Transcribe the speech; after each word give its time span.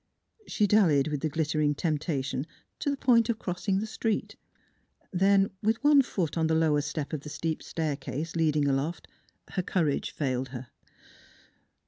She 0.47 0.65
dallied 0.65 1.09
with 1.09 1.19
the 1.21 1.29
glittering 1.29 1.75
temptation 1.75 2.47
to 2.79 2.89
the 2.89 2.97
point 2.97 3.29
of 3.29 3.37
crossing 3.37 3.77
the 3.77 3.85
street. 3.85 4.35
Then, 5.13 5.51
with 5.61 5.83
one 5.83 6.01
foot 6.01 6.39
on 6.39 6.47
the 6.47 6.55
lower 6.55 6.81
step 6.81 7.13
of 7.13 7.21
the 7.21 7.29
steep 7.29 7.61
staircase 7.61 8.35
leading 8.35 8.67
aloft, 8.67 9.07
her 9.49 9.61
courage 9.61 10.09
failed 10.09 10.47
her. 10.47 10.69